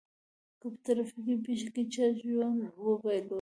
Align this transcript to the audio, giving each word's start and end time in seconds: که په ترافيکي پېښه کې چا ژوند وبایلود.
که 0.59 0.67
په 0.71 0.77
ترافيکي 0.85 1.35
پېښه 1.45 1.67
کې 1.75 1.83
چا 1.93 2.05
ژوند 2.19 2.59
وبایلود. 2.85 3.29